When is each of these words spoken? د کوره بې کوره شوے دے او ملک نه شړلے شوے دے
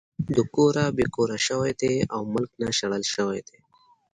د 0.35 0.37
کوره 0.55 0.85
بې 0.97 1.05
کوره 1.15 1.37
شوے 1.47 1.71
دے 1.81 1.93
او 2.13 2.21
ملک 2.33 2.51
نه 2.63 2.69
شړلے 2.77 3.07
شوے 3.15 3.39
دے 3.47 3.57